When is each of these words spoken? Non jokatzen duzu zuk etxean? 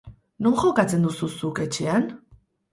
Non 0.45 0.55
jokatzen 0.61 1.05
duzu 1.07 1.31
zuk 1.37 1.63
etxean? 1.69 2.11